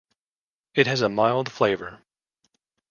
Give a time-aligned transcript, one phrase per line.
[0.73, 1.99] It has a mild flavour.